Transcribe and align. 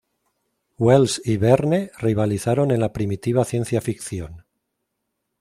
Wells 0.79 1.21
y 1.25 1.37
Verne 1.37 1.91
rivalizaron 1.99 2.71
en 2.71 2.79
la 2.79 2.91
primitiva 2.91 3.45
ciencia 3.45 3.81
ficción. 3.81 4.47